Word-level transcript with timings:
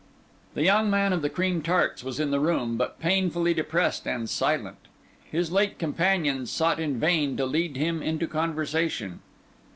The 0.55 0.63
young 0.63 0.89
man 0.89 1.13
of 1.13 1.21
the 1.21 1.29
cream 1.29 1.61
tarts 1.61 2.03
was 2.03 2.19
in 2.19 2.31
the 2.31 2.39
room, 2.39 2.75
but 2.75 2.99
painfully 2.99 3.53
depressed 3.53 4.07
and 4.07 4.27
silent. 4.27 4.77
His 5.31 5.51
late 5.51 5.77
companions 5.77 6.49
sought 6.49 6.79
in 6.79 6.99
vain 6.99 7.37
to 7.37 7.45
lead 7.45 7.75
him 7.77 8.01
into 8.01 8.25
conversation. 8.25 9.19